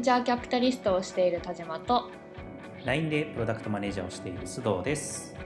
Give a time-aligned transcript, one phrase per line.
[0.00, 2.10] ンチャーキャピタリストをしている田島と
[2.86, 5.36] LINE でプロダクトマネージャーをしている須藤です。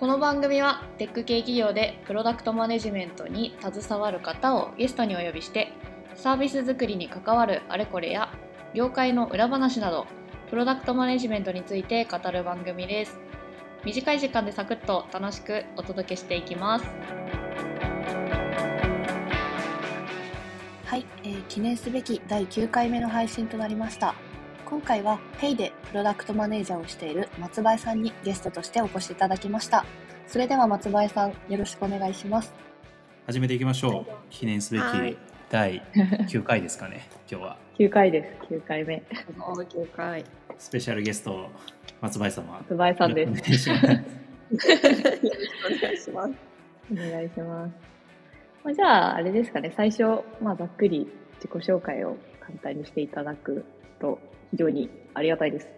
[0.00, 5.72] この番組はテック系企業でプロダクトマネジメントに携わる方をゲストにお呼びして
[6.14, 8.32] サービス作りに関わるあれこれや
[8.74, 10.06] 業界の裏話など
[10.50, 13.20] プロダクトマネジメントについて語る番組です
[13.84, 17.43] 短い時間でサクッと楽しくお届けしていきます
[20.94, 24.14] はい、えー記念すべき第9回目の配信となりました。
[24.64, 29.84] 今回は Pay でプロダクトマネージャーをしている松林さんにゲストとしてお越しいただきました。
[30.28, 32.54] それでは松林さん、よろしくお願いします。
[33.26, 34.12] 始めていきましょう。
[34.30, 35.16] 記念すべきはい
[35.50, 35.82] 第
[36.30, 37.08] 9回ですかね。
[37.28, 39.02] 今日は9回です9回目
[39.36, 40.24] 9回。
[40.56, 41.50] スペシャルゲスト
[42.02, 42.52] 松林様。
[42.70, 43.96] 松林さんですお願いしますよ
[44.52, 44.78] ろし
[46.06, 47.74] くお願いします。
[48.64, 50.04] まあ、じゃあ、あれですかね、最初、
[50.40, 53.62] まあ、ざっくり自己紹介を簡単にしていただく
[54.00, 54.18] と
[54.52, 55.68] 非常にありがたいです。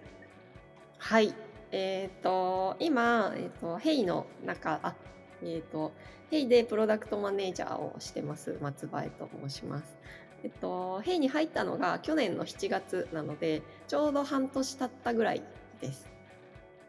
[0.99, 1.35] はい。
[1.73, 4.95] えっ、と、今、えっ、と、ヘイの中、あ、
[5.43, 5.93] えっ、と、
[6.31, 9.99] ヘイでプロダクトマネージャーをしてます、松林と申します。
[10.45, 15.43] えっと、ヘイに入ったのが去年の7月なので、ちょうど半年経ったぐらい
[15.81, 16.09] です。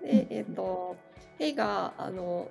[0.04, 0.96] で、えっと、
[1.40, 2.50] ヘイが、あの、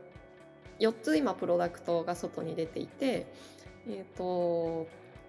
[0.80, 3.27] 4つ今プロダクトが外に出ていて、
[3.88, 4.86] えっと、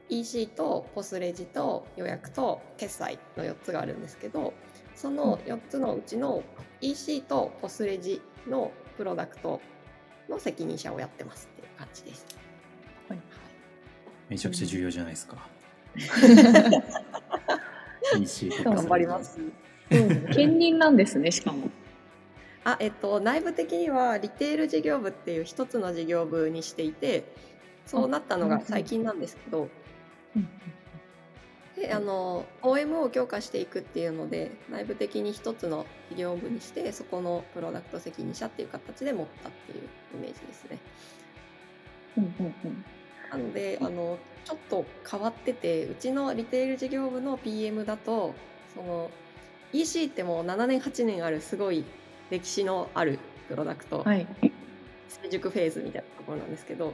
[0.09, 4.53] EC とポスレジと予約と決済の4つがあるんですけど
[4.95, 6.43] その4つのうちの
[6.81, 9.61] EC とポスレジのプロダクト
[10.29, 12.25] の責任者をやってますっていう感じです。
[13.09, 13.19] はい
[14.29, 15.37] めちゃくちゃ重要じゃないですか。
[18.19, 19.39] EC 頑張ります。
[19.89, 21.69] うん、兼任なんですね、しかも。
[22.67, 27.23] あえっと、内部的にはリテール事業部っていう一つの事業部にしていて
[27.85, 29.69] そうなったのが最近なんですけど
[31.77, 39.83] であの OM を強化していくっていうので内部的に一つの事業部にしてそこのプロダクト責任者っていう形で持ったっていう
[40.15, 40.79] イメージですね。
[42.17, 42.85] うんうんうん。
[43.31, 48.35] なのであのちょっと変わっててうちのリテール事業部の PM だと
[48.75, 49.09] その
[49.71, 51.85] EC ってもう7年8年あるすごい
[52.29, 54.27] 歴史のあるプロダクト、はい。
[55.07, 56.93] 成熟フェーズみたいなところなんですけど、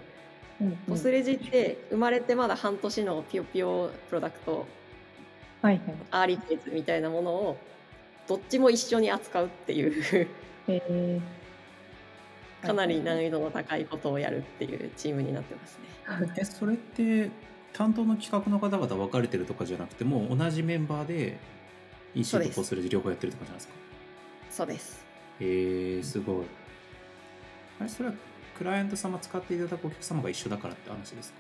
[0.62, 4.66] うんうんポスレジって生まれてまだ半年のピヨピヨプロダクト
[5.64, 5.82] はいはい。
[6.12, 7.58] アーリーフェーズみたいなものを
[8.28, 10.28] どっちも一緒に扱うっていう
[10.68, 16.34] えー、かなり難易度の高いことをやるっていうチームになってますね。
[16.38, 17.32] えそれって
[17.74, 21.38] 担当の企画の方々分かれてるとかじゃなくてもう同じメンバーで
[22.14, 23.74] EC とポスレジ両方やってるとかじゃないですか？
[24.52, 25.03] そうです。
[25.40, 26.46] えー、すごい。
[27.80, 28.16] あれそれは
[28.58, 31.38] クライアント様使っていただくお客様が一緒だからって話ですか？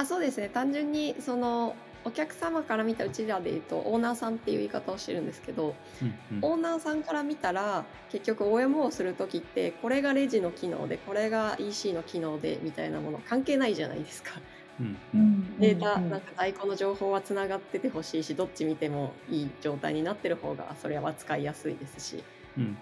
[0.00, 0.48] あそうですね。
[0.48, 1.74] 単純にその
[2.04, 6.44] お客様から見たうちらで言うとオーナーさんっていう言い方をしてるんですけど、うんうん。
[6.44, 14.32] オーナーさんから見たら結局 OMO をする時ってこれがレジの機能でこれが EC の機能でみたいなもの関係ないじゃないですか。
[14.78, 14.86] うん。
[14.86, 15.20] ううん。
[15.20, 16.10] んデータうん。
[16.10, 22.16] なんか在庫の情報はつながっててほしいしどっち見てもいい状態になってる方がそれは使いやすいですし。
[22.16, 22.22] うん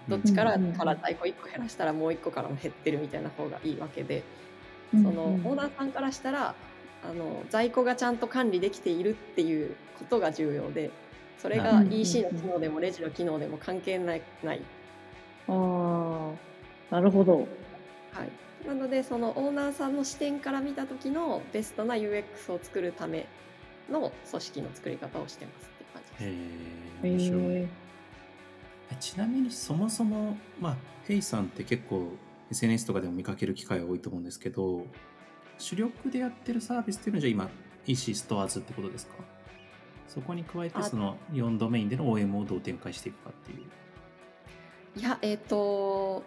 [0.07, 4.23] どっちからから在庫1個減らしたらもう1個からも減ってるみたいな方がいいわけで
[4.93, 6.55] うんそのオーナーさんからしたら
[7.03, 10.91] あの在庫がちゃんと管理できているっていうことが重要で
[11.39, 14.61] それが EC の機能でもレジの機能でも関係ないない、
[15.49, 16.31] あ
[16.89, 17.39] あ、なるほど。
[17.39, 23.25] はい、なのでそのオーナーさんの視点から見た時のベストな UX を作るため
[23.91, 27.03] の組織の作り方をしてますっていう感じです。
[27.03, 27.41] えー、面白い。
[27.41, 27.82] ええ
[28.99, 32.11] ちなみにそもそも、まあ、ヘイさんって結構
[32.51, 34.85] SNS とかでも見かける機会が多いと思うんですけど
[35.57, 37.49] 主力でやってるサービスっていうのはじゃあ今
[37.85, 39.13] EC ストアーズってことですか？
[40.07, 44.99] そこに加えてあその4ドメインでの OM をどう展開していくかっていう。
[44.99, 46.23] いやえっ、と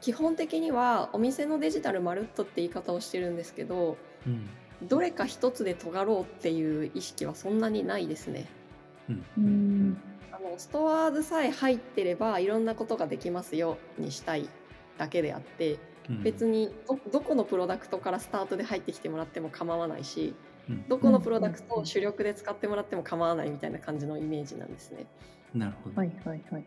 [0.00, 4.48] 基本的にはお店のデジタルまるっとって言い方をしてるんですけどうん
[4.86, 8.46] どれか一つで尖ろうっていう意識はそんなにないですね。
[9.08, 10.02] うんーうん
[10.38, 14.48] あのストアーズさえ入ってればいろんなことができますよにしたい
[14.96, 20.34] だけであってうん別にどどこのプロダクトからスタートで入ってきてもらっても構わないし
[20.68, 25.06] うんどこのプロダクトを主力で使ってもらっても構わないみたいな感じのイメージなんですね。
[25.54, 25.96] なるほど。
[25.96, 26.64] はいはいはい。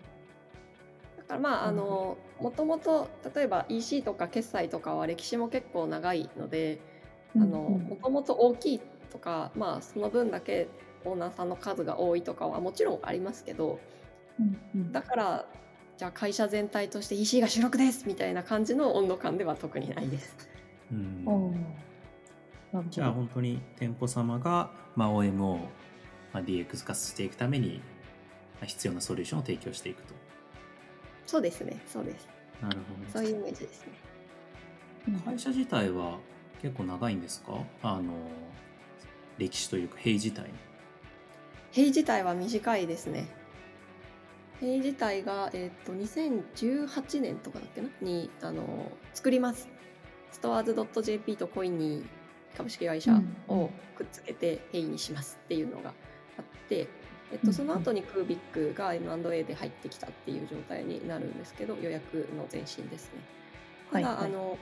[1.18, 6.82] だからまああのもともと例えば EC とか決済とかは歴史も結構長いので
[7.36, 8.82] あのもともと大きい
[9.12, 10.68] とかまあその分だけ
[11.06, 13.80] オーナーさんの数が多いとかはもちろんありますけど
[14.40, 15.46] うんうんだから
[15.98, 20.36] じゃあ会社全体として EC が主力ですみたいな感じの温度感では特にないです。
[20.92, 21.56] うん
[22.90, 25.60] じゃあ本当に店舗様が、まあ、OM を
[26.34, 27.82] まあ、DX 化していくために
[28.56, 30.14] まあ必要なソリューションを提供していくと。
[31.28, 32.28] そうですね、そうです。
[32.62, 33.12] なるほど。
[33.12, 35.20] そういうイメージですね。
[35.26, 36.20] 会社自体は
[36.62, 37.58] 結構長いんですか？
[37.84, 38.14] あの
[39.38, 40.50] 歴史というか平自体
[41.72, 43.28] 塀自体は短いですね。
[44.60, 47.90] 塀自体が、えっと2018年とかだっけな？
[48.02, 49.70] にあの作ります。
[50.32, 53.14] ストアーズ .jp とコイニー株式会社
[53.48, 55.94] をくっつけて塀にしますっていうのが
[56.38, 56.88] あって、
[57.32, 63.22] えっと、うんその後にクービックが M&A で入ってきたっていう状態になるんですけど予約の前身ですね。
[63.92, 64.58] ただ、はいはいあの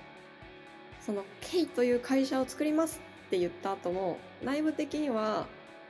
[1.00, 5.47] その K という会社を作りますって言った後も内部的には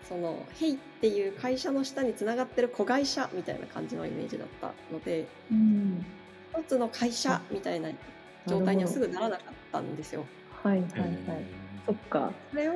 [0.08, 6.06] そのヘイっていう会社の下につながってる子会社みたいな感じのイメージだったのでうん。
[6.54, 7.90] 一つの会社みたいな
[8.48, 10.26] 状態にはすぐならなかったんですよ。
[10.64, 11.20] はいはいはい。
[11.86, 12.32] そっか。
[12.52, 12.74] それを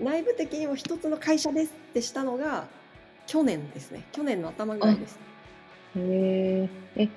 [0.00, 2.66] 内部的にも一つの会社ですってしたのが
[3.26, 5.18] 去年ですね去年の頭ぐらいです。
[5.96, 6.68] へえ。
[6.96, 7.08] え、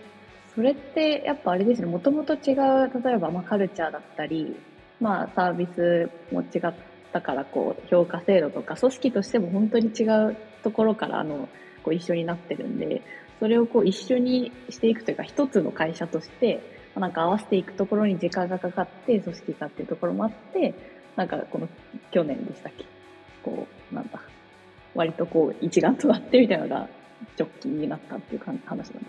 [0.53, 4.55] それってやっぱあれですね、もともと違う、例えばまあカルチャーだったり、
[4.99, 6.73] まあサービスも違っ
[7.15, 11.47] たから、こう、評価制度とか、組織としても本当に違うところから、あの、
[11.83, 13.01] こう一緒になってるんで、
[13.39, 16.59] それをこう一緒にしていくというか、一つの会社として、
[16.95, 20.73] なんか合わせていくところに時間がかかって、組織化っていうところもあって、
[21.15, 21.69] なんかこの
[22.11, 22.85] 去年でしたっけ、
[23.43, 24.19] こう、なんだ、
[24.93, 26.87] 割とこう一丸となってみたいなのが
[27.39, 29.03] 直近になったっていう話なんですか？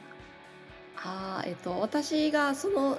[1.05, 2.99] あえっと、私がその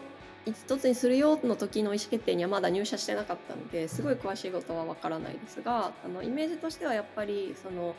[0.51, 7.95] 一つにするよの時の意思決定にはまだ入社してなかったのですごい詳しいことはわからないですがあのイメージとしてはやっぱりその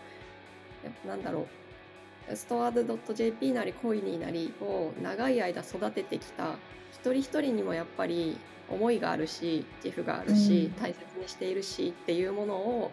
[1.06, 1.46] なんだろ
[2.30, 6.56] うストアード .jp なりコイニーなりを長い間育ててきた
[6.92, 8.38] 一人一人にもやっぱり
[8.70, 10.82] 思いがあるし自負があるし、うん。
[10.82, 12.92] 大切にしているしっていうものを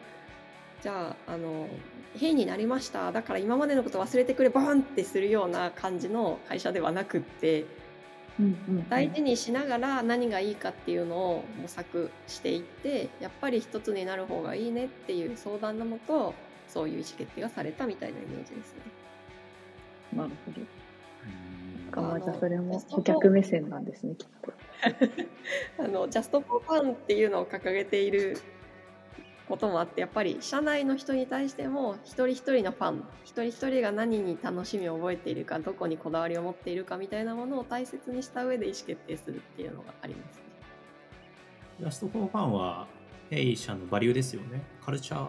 [0.82, 1.68] じゃああの
[2.18, 3.12] 変になりました。
[3.12, 7.66] だから今までのこと忘れてくれボンってするような感じの会社ではなくって
[8.90, 16.34] 大事にしながら何がいいかっていうのを模索していってやっぱり一つになる方がいいねっていう相談のもと
[16.68, 18.80] そういう意思決定がされたみたいなイメージですね。
[20.14, 20.62] なるほど。
[21.98, 24.54] あじゃあそれも顧客目線なんですね、きっと。
[25.84, 28.38] あのジャストフォーファンっていうのを掲げている
[29.48, 40.44] こともあってやっぱり社内の人に対しても一人一人のファン一人一人が何に楽しみを覚えているかどこにこだわりを持っているかみたいなものを大切にした上で意思決定するっていうのがありますね。
[41.80, 42.88] ジャストフォーファンは
[43.30, 44.62] 弊社のバリューですよね。
[44.84, 45.28] カルチャー。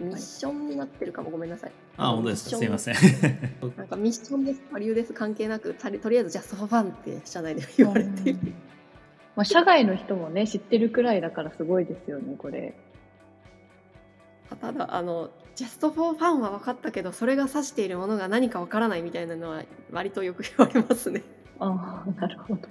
[0.00, 1.72] ミッションになってるかもごめんなさい。
[1.96, 2.56] あ、本当ですか。
[2.56, 2.94] すいません。
[3.76, 8.38] なんかミッションです、バリューです関係なくとりあえずジャストファンって社内で言われている。
[9.38, 12.74] まあ、社外の人もね、知ってるくらいだからすごいですよね、これ。
[14.60, 19.62] ただあのジャストフォーファンは分かったけどそれが指しているものが何か分からないみたいなのは
[19.92, 21.22] 割とよく言われますね。
[21.60, 22.68] ああ、なるほど。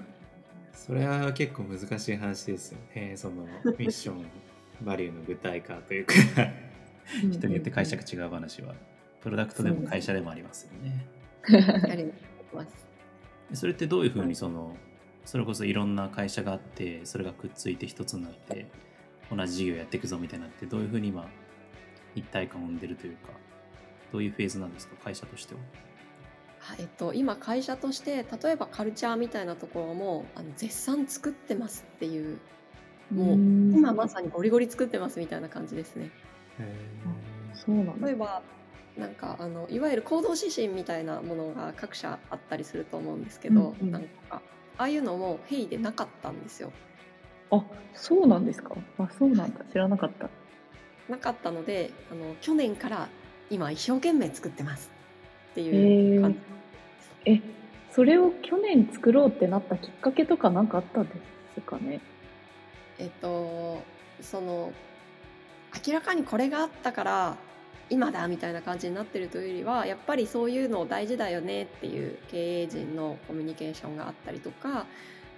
[0.73, 3.13] それは結構難しい話ですよね。
[3.15, 3.45] その
[3.79, 4.25] ミッション、
[4.81, 6.13] バリューの具体化というか、
[7.31, 8.75] 人によって解釈違う話は、
[9.21, 11.07] プロダクトでも会社でもありますよね。
[11.87, 12.11] やり
[12.53, 12.87] ます。
[13.53, 14.75] それってどういうふうにその、
[15.27, 18.65] それこそいろんな会社があって、それがくっついて一つになって、
[19.29, 21.27] 同じ事業やっていくぞみたいになって、どういうふうに今、
[22.15, 23.33] 一体感を生んでるというか、
[24.13, 25.59] どういうフェーズなんですか、会社としては？
[26.71, 32.39] あえっと、今会社として例えばカルチャーみたいなところもあの絶賛作ってますっていう
[33.13, 36.09] もう今まさにゴリゴリ作ってますみたいな感じですね。
[37.53, 38.15] そうなんだ例え。
[38.15, 38.41] ば
[38.97, 44.41] なんかあのいわゆる行動指針みたいなものが各社あったりすると思うんですけど、うんうんなんか
[44.77, 46.71] ああいうのもヘイでなかったんですよ。
[47.51, 48.75] あ、そうなんですか？
[48.99, 49.65] あ、そうなんだ。
[49.71, 50.29] 知らなかった。
[51.09, 53.07] なかったのであの去年から
[53.49, 54.91] 今一生懸命作ってます
[55.51, 56.39] ってへいう感じ
[57.25, 57.33] え。
[57.35, 57.41] え、
[57.91, 61.15] それを去年作ろうってなったきっかけとかなんかあったんで
[61.55, 62.01] すかね？
[62.99, 63.81] えっと
[64.21, 64.73] その
[65.87, 67.37] 明らかにこれがあったから
[67.89, 74.85] 今だみたいな感じになってるというよりはやっぱりそういうの大事だよねっていう経営陣のコミュニケーションがあったりとか、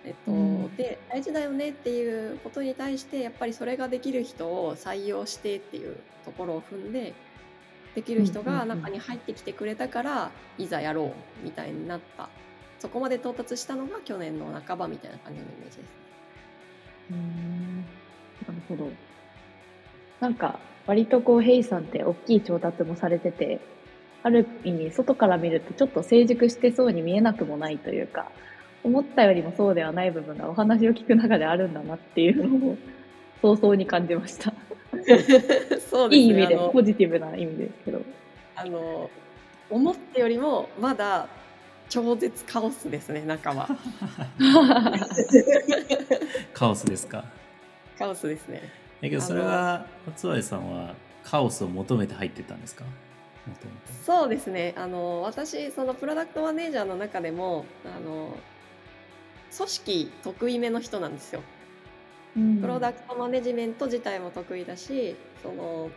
[0.03, 7.13] えっとうんで大事だよねっていうことに対してやっぱりそれができる人を採用してっていうところを踏んで
[7.95, 12.29] できる人が中に入ってきてくれたからいざやろうみたいになった
[12.79, 15.89] そこまで到達したのが去年の半ばみたいな感じのイメージです。
[17.11, 17.83] うーんな
[18.47, 18.89] るほど。
[20.19, 23.59] なんか、割とこう、ヘイさんって大きい調達もされてて、
[24.23, 28.29] ある意味、外から見るとちょっと成熟してそうに見えなくもないというか、
[28.83, 32.77] 思ったよりもそうではない部分がお話を聞く中であるんだなっていうのを、
[33.41, 34.53] 早々に感じました。
[35.89, 38.01] そうですねいい意味で、ポジティブな意味ですけど。
[38.55, 39.09] あの
[39.69, 41.27] 思ったよりもまだ
[41.87, 43.69] 超絶カオスですね中は
[46.53, 47.23] カオスですか？
[47.97, 48.67] カオスですねだ
[49.01, 52.83] けどそれは松原さんはカオスを求めて入ってったんですか？
[54.05, 54.73] そうですね。
[54.77, 58.37] あの私そのプロダクトマネージャーの中でもあの
[59.55, 61.41] 組織得意めの人なんですよ。
[62.35, 65.89] プロダクトマネジメント自体も得意だしその、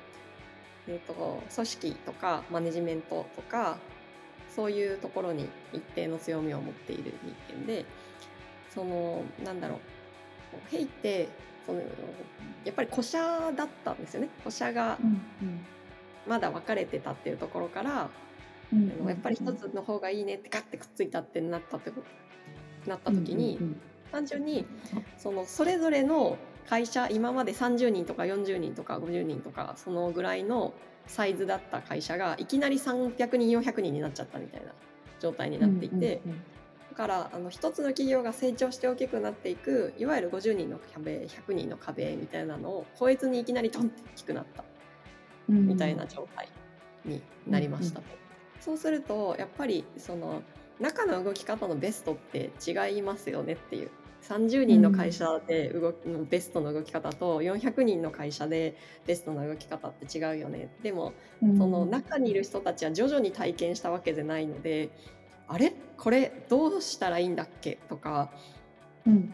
[0.88, 3.76] えー、と組織とかマネジメントとか
[4.54, 7.12] そういうところに一定の強みを持っている
[7.48, 7.84] 人間で
[8.74, 9.78] そのなんだろう。
[10.70, 11.28] ヘイって
[11.66, 11.80] その
[12.64, 13.18] やっぱり古社
[13.56, 14.28] だったんですよね。
[14.40, 14.98] 古社が
[16.26, 18.10] まだ分かれてたっていうところから、あ
[18.72, 21.92] のやっぱり一つの方がいいねってガッてくっついたってなったって
[22.86, 23.58] なった時に、
[24.10, 24.66] 単純に
[25.18, 26.38] そのそれぞれの
[26.68, 30.74] 会社今まで30人とか40人とか50人とかそのぐらいの
[31.06, 34.72] サイズだった会社がいきなり300人400人になっちゃったみたいな
[35.18, 36.32] 状態になっていて、だ
[36.92, 44.64] からあの一つの企業が成長して大きくなっていくいわゆる50人の壁100人の壁みたいなのを超えずにいきなりドンって大きくなった。
[45.48, 46.48] みたいな状態
[47.04, 48.00] になりました。
[48.00, 48.04] と。
[48.60, 50.42] そうするとやっぱりその
[50.80, 53.90] 中の動き方のベストって違いますよねっていう。
[54.22, 60.68] 30人の会社で動きのベストの動き方と400人の会社でベストの動き方って違うよね。
[60.82, 64.90] でもその中にいる人たちは徐々に体験したわけじゃないので
[65.52, 65.72] あれ？
[65.98, 67.78] これどうしたらいいんだっけ？
[67.88, 68.32] とか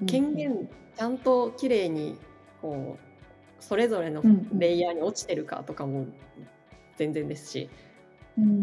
[0.07, 2.19] 権限ちゃんときれいに
[2.61, 4.23] こうそれぞれの
[4.53, 6.07] レイヤーに落ちてるかとかも
[6.97, 7.71] 全然ですし、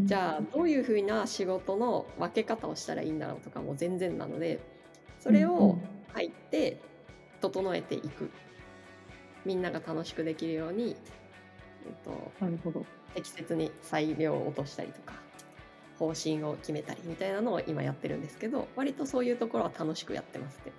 [0.03, 4.59] じゃあどういうふうな仕事の分け方をしたらいいんだろうとかも全然なので
[5.19, 5.77] それを
[6.13, 6.79] 入って
[7.41, 8.29] 整えていく。
[9.45, 10.95] みんなが楽しくできるように、
[11.85, 12.83] えっと、なるほど。
[13.13, 15.13] 適切に裁量を落としたりとか
[15.99, 20.71] 方針を決めたりみたいなのを今やってるんですけど割とそういうところは楽しくやってますって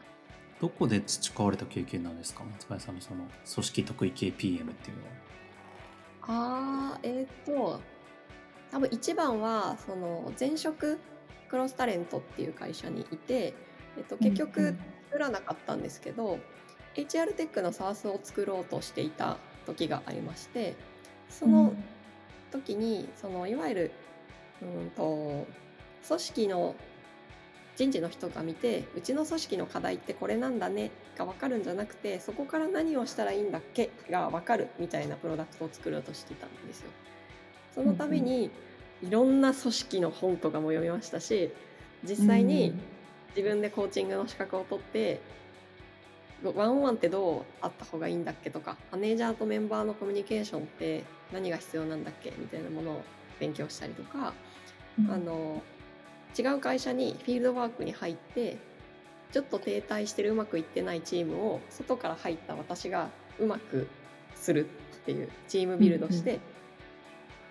[0.61, 2.43] どこで培われた経験なんですか？
[2.45, 5.11] 松林さんのその組織得意系 PM っていうのは。
[6.29, 7.81] あーえっ、と
[8.71, 10.99] 多分一番はその前職
[11.49, 13.55] クロスタレントっていう会社にいて、
[13.97, 14.77] えっと、結局
[15.11, 16.39] 作らなかったんですけど、
[16.97, 20.75] HR テックの SARS を作ろうとしていた時がありまして
[21.29, 21.75] その
[22.51, 23.91] 時にそのいわゆる
[24.63, 25.47] うんと
[26.07, 26.75] 組織の
[27.77, 36.91] 人事の人が見てうちの組織の課題ってこれなんだねが分かるんじゃなくてそこから何をしたらいいんだっけが分かるみたいなプロダクトを作ろうとしてたんですよ。
[37.75, 38.51] そのために
[39.03, 41.53] いろんな組織の本とかも読みましたし
[42.03, 42.73] 実際に
[43.37, 45.21] 自分でコーチングの資格を取って
[46.43, 53.03] ワンオンワンってどうあった方がいいんだっけとかマネージャーとメンバーのコミュニケーションって何が必要なんだっけみたいなものを
[53.39, 54.33] 勉強したりとか、
[55.11, 55.63] あの
[56.39, 58.57] 違う会社にフィールドワークに入って
[59.33, 63.89] ちょっと停滞してるうまくいってないチームを外から入った私がうまく
[64.35, 64.69] するっ
[65.05, 66.41] ていうチームビルドして、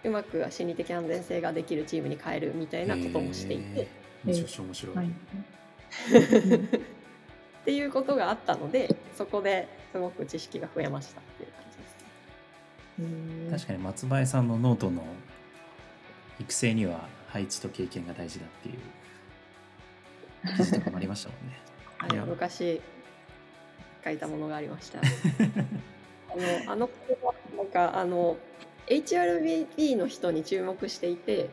[0.04, 3.88] うまく心理的安全性ができるチームに変えるみたいなこともしていて。
[4.24, 4.96] めちゃくちゃ面白い。
[4.96, 5.08] はい
[7.66, 13.66] っていうことがあったのでそこですごく知識が増えましたっていう感じです。
[13.66, 15.04] 確かに松林さんのノートの
[16.40, 21.60] 育成には配置と経験が大事だっていう記事とかもありましたもんね。
[22.00, 22.82] はいいや昔
[24.06, 25.00] 書いたものがありました。
[26.32, 28.38] あのあの子はなんかあの
[28.88, 31.50] HRBP の人に注目していて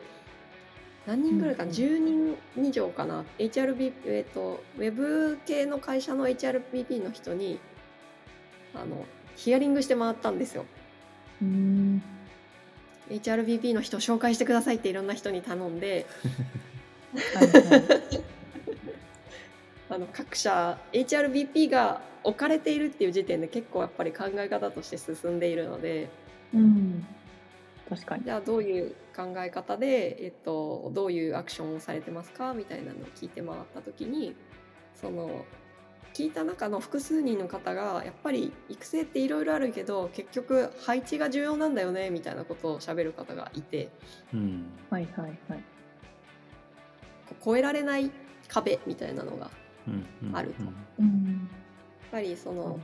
[1.05, 7.59] 何人ぐらいかな、うん10人以上かな？HRB、えー、とウェブ系の会社の HRBP の人に
[8.73, 10.65] あのヒアリングして回ったんですよ。
[11.41, 12.01] うん
[13.09, 16.05] HRBP の人を紹介してくださいっていろんな人に頼んで
[17.35, 17.83] はいはい。
[19.89, 26.09] あの各社 HRBP が置かれているっていう時点で結構やっぱり考え方として進んでいるので
[26.53, 27.05] うん。
[27.89, 28.23] 確かに。
[28.23, 34.35] じゃあどういう考え方で、えっと、どういうアクションをされてますかみたいなのを聞いて回った時に
[34.95, 35.45] その
[36.13, 43.89] 聞いた中の複数人の方がやっぱり育成っていろいろあるけど結局配置が重要なんだよねみたいなことを喋る方がいて。
[44.33, 44.65] うん。
[44.89, 45.63] はいはいはい。
[47.43, 48.11] 超えられない
[48.47, 49.49] 壁みたいなのが
[49.87, 50.63] うんうんあると。
[50.99, 51.05] うん。
[51.05, 51.49] うん
[52.13, 52.79] やっぱりその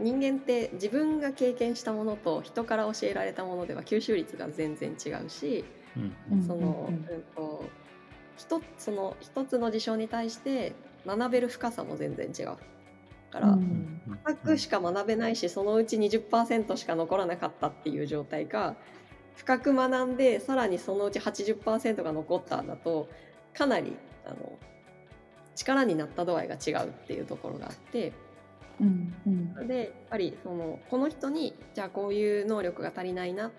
[0.00, 6.46] 人間って自分が経験したものと人から教えられたものでは吸収率が全然違うしうんうん。
[6.46, 7.18] その、ううん。
[7.18, 7.64] んと
[8.38, 10.74] 一つその一つの事象に対して
[11.06, 12.56] 学べる深さも全然違う。
[13.32, 13.88] から、うん
[14.24, 18.76] 深くしか学べないしそのうち20%しか残らなかったっていう状態が
[19.36, 23.08] 深く学んでさらにそのうち80%が残っただと
[23.54, 24.58] かなりあの
[25.54, 28.12] 力になった度合いが違うっていうところがあって
[28.80, 33.50] うんうんでやっぱりそのこの人にじゃあこういう能力が足りないな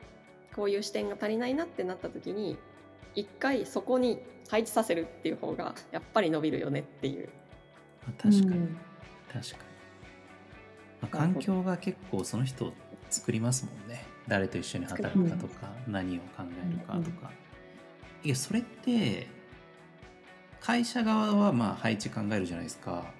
[0.55, 2.57] こういう視点が足りないなってなった時に
[3.15, 7.29] 一回そこに配置させるっていう方がやっぱり伸びるよねっていう。
[8.05, 8.77] まあ確かに、うん。
[9.32, 9.63] 確かに、
[11.01, 12.74] まあ、環境が結構その人を
[13.10, 14.05] 作りますもんね。
[14.27, 17.32] 誰と一緒に働くかとか、何を考えるかとか、
[18.24, 19.27] いやそれって
[20.62, 23.12] 会社側はまあ配置考えるじゃないですか、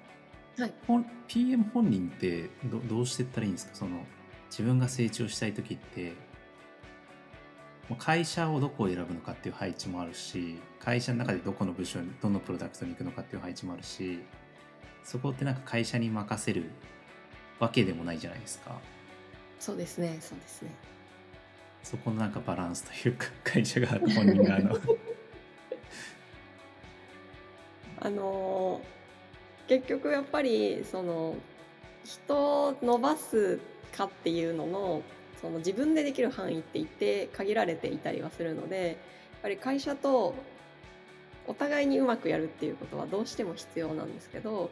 [0.56, 0.72] はい。
[0.86, 3.74] 本 PM 本人ってどどうしていったらいいんですか？
[3.74, 4.04] その
[4.50, 6.12] 自分が成長したい時って
[7.98, 14.20] 会社をどこを選ぶのかっていう配置もあるし会社の中でどこの部署にどのプロダクトに行くのかっていう配置もあるし
[15.02, 16.70] そこってなんか会社に任せる
[17.58, 18.78] わけでもないじゃないですか。
[19.60, 20.70] そうですねそうですね。
[21.82, 24.78] そこのなんかバランスというか 会社側と本人側の。
[28.00, 28.94] あのー
[29.66, 31.36] 結局やっぱりその
[32.04, 33.58] 人を伸ばす
[33.96, 35.02] かっていうのの
[35.44, 38.96] その自分でできる範囲って一定限られていたりはするのでやっ
[39.42, 40.34] ぱり会社と
[41.46, 44.70] お互いにうまくやるっていうことはどうしても必要なんですけど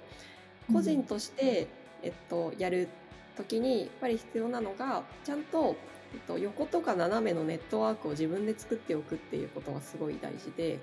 [0.73, 1.67] 個人として、
[2.03, 2.89] えっと、やる
[3.37, 5.77] 時にやっぱり必要なのがちゃんと、
[6.15, 10.75] えっと、横とか斜めのネットワークを自分で作っておくっていうことがすごい大事で。
[10.75, 10.81] うん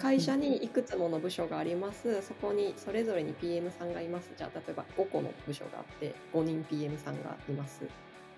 [0.00, 2.22] 会社にいくつもの部署があります。
[2.22, 4.28] そこにそれぞれに PM さんがいます。
[4.36, 7.82] じゃあ例えば5個の部署があって5人 PM さんがいます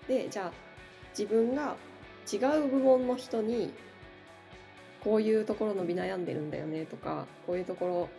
[0.07, 0.51] でじゃあ
[1.17, 1.75] 自分が
[2.31, 3.73] 違う部門の人に
[5.03, 8.09] こういうところ伸び悩んでるんだよねとかこういうところ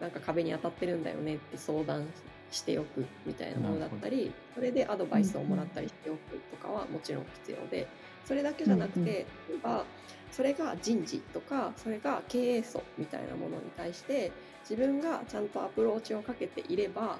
[0.00, 2.06] なんか壁に当たってるんだよねって相談
[2.50, 6.18] しておくみたいなものだったりそれでアドバイスをもらったりしておく
[6.50, 7.86] とかはもちろん必要で
[8.24, 9.84] それだけじゃなくて例えば
[10.30, 14.30] それが人事とかそれが経営層みたいなものに対して
[14.68, 17.18] 自分がちゃんとアプローチをかけていれば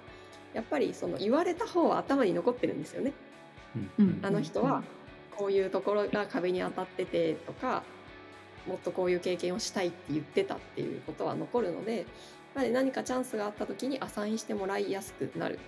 [0.54, 3.12] やっぱりその言われた方は頭に残ってるんですよね。
[3.98, 4.20] うん。
[4.22, 4.82] あの人は
[5.36, 7.82] こういうところが壁に当たっててとか
[8.66, 12.04] もっとこういう経験をしたいって言ってたっていうことは残るのでやっ
[12.54, 15.58] ぱり何かチャンスがあった時にアサインしてもらいやすくなる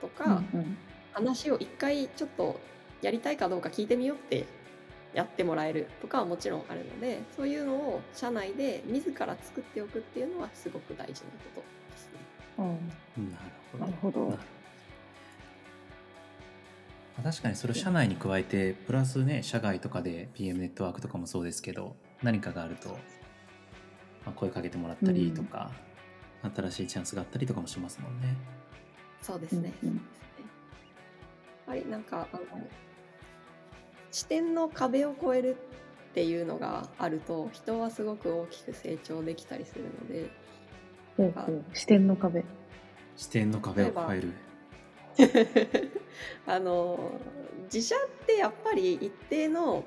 [0.00, 0.76] とか、うん
[1.12, 2.60] 話を一回ちょっと
[3.02, 4.46] やりたいかどうか聞いてみようって
[5.12, 12.20] やってもらえるとかはもちろんあるのでそういうのを社内で自ら作っておくっていうのはすごく大事なことですね。
[12.58, 13.80] うん。
[13.80, 14.38] なるほど
[17.22, 22.96] 確かにそれを社内に加えてプラスね社外とかで PM ネットワークとかもそうですけど何かがあると、ま
[24.26, 25.70] あ、声かけてもらったりとか、
[26.54, 28.36] 新しいチャンスがあったりとかもしますもんね。
[29.22, 29.72] そうですね。
[29.82, 30.50] うんうんそうですね
[31.68, 32.42] やっぱりなんかあの
[34.10, 35.56] 視点の壁を越える
[36.10, 40.30] っていうのがあると人はすごく大きく成長できたりするので
[41.16, 42.44] ほうほう視点の壁
[43.16, 44.32] 視点の壁を超える。
[46.46, 47.12] あの
[47.64, 49.84] 自社ってやっぱり一定の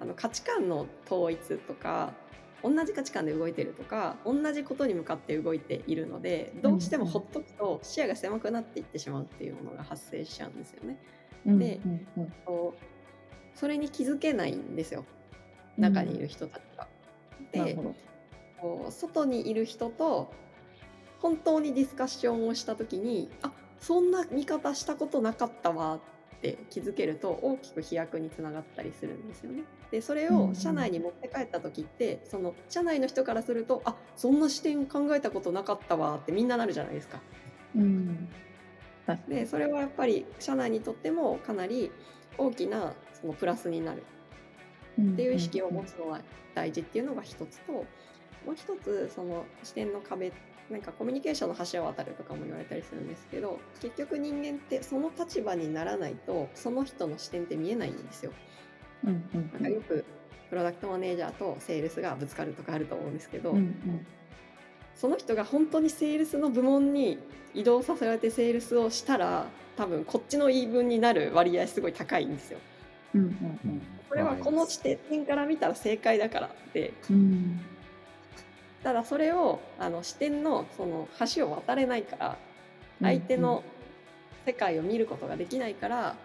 [0.00, 2.14] あの価値観の統一とか
[2.62, 10.98] 同じ価値観で動いてるとか同じことに向かって動いているのでどうしてもほっとくと視野が狭くなっていってしまうっていうものが発生しちゃうんですよね。
[11.46, 11.80] で
[13.54, 15.04] それに気づけないんですよ。
[15.76, 16.88] 中にいる人たちが。
[17.52, 17.76] で
[18.60, 20.32] こう外にいる人と
[21.20, 26.00] 本当にディスカッションをした時にあそんな見方したことなかったわ
[26.36, 29.62] って気づけると大きく飛躍につながったりするんですよね。
[29.90, 37.20] でそれを社内に持って帰った時ってその社内の人からするとあそんな視点考えたことなかったわってみんななるじゃないですか。
[37.74, 38.28] うん
[39.28, 41.90] でそれはやっぱり社内にとってもかなり
[42.38, 44.04] 大きなそのプラスになる
[45.00, 46.20] っていう意識を持つのは
[46.54, 47.84] 大事っていうのが一つとも
[48.52, 50.32] う一つその視点の壁
[50.70, 58.32] なんかコミュニケーションの橋を渡るとかも言われたりするんですけど結局人間ってその立場にならないとその人の視点って見えないんですよ。
[59.04, 59.50] うんうん。
[59.52, 60.04] なんかよく
[60.48, 64.06] プロダクトマネージャーとセールスがぶつかるとかあると思うんですけど、うんうん。
[64.94, 67.18] その人が本当にセールスの部門に
[67.54, 72.58] 移動させられてセールスをしたら多分こっちの言い分になる割合すごい高いんですよ。
[73.14, 73.82] うんうんうん。
[74.08, 77.60] これはこの視点から見たら正解だからでうん
[78.82, 82.38] ただそれをあの視点のその橋を渡れないから
[83.02, 83.62] 相手の
[84.46, 86.16] 世界を見ることができないから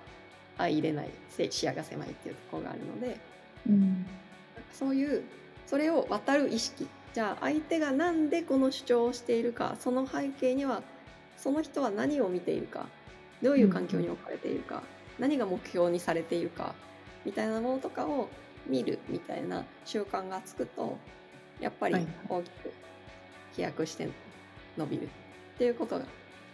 [0.58, 3.20] 相入れないせ視野が狭いっていうところがあるので
[3.68, 4.06] うん。
[4.72, 5.24] そういう
[5.68, 6.88] それを渡る意識。
[7.14, 10.84] じゃあ相手がなんでこの主張をしているかその背景には
[11.38, 12.88] その人は何を見ているか
[13.42, 14.82] どういう環境に置かれているか、
[15.20, 16.74] 何が目標にされているか
[17.26, 18.28] みたいなものとかを
[18.68, 20.98] 見るみたいな習慣がつくと
[21.60, 22.08] やっぱりはい。
[22.28, 22.74] 大きく
[23.56, 24.10] 飛躍して
[24.78, 25.08] 伸びるっ
[25.58, 26.06] ていうことが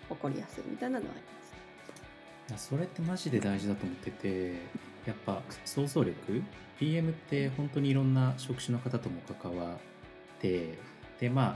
[0.10, 1.54] 起こりやすいみたいなのはあります。
[2.50, 4.54] いやそれってマジで大事だと思ってて
[5.06, 6.44] やっぱ想像力
[6.80, 9.78] ？PM って本当にいろんな職種の方とも関わっ
[10.40, 10.78] て
[11.20, 11.56] でまあ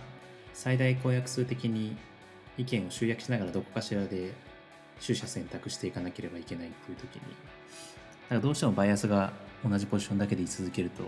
[0.54, 1.98] 最大公約数的に
[2.58, 4.32] 意見を集約しながらどこかしらで
[5.06, 7.28] 取捨選択していかなければいけないっていう時にだ
[8.30, 9.34] からどうしてもバイアスが
[9.68, 11.04] 同じポジションだけで居続けると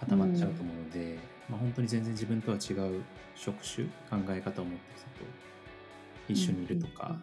[0.00, 3.02] 固まっちゃうと思うので、まあ、本当に全然自分とは違う
[3.34, 7.16] 職種考え方を持ってる人と一緒にいるとか、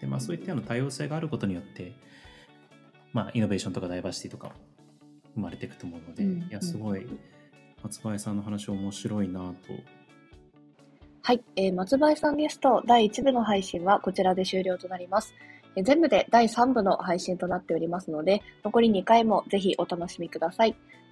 [0.00, 1.92] でまあ、そういったような多様性があることによって、
[3.12, 4.54] まあ、イノベーションとかダイバーシティとかも
[5.34, 7.06] 生まれていくと思うので、うんいやすごい
[7.82, 9.72] 松林さんの話面白いなと
[11.24, 15.34] はい、えー松林さんゲスト第1部の配信はこちらで終了となります。
[15.76, 20.74] えー全部で第3部の配信となっておりますので、残り2回もぜひお楽しみください。